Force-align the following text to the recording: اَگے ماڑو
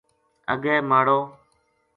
اَگے 0.53 0.75
ماڑو 0.89 1.19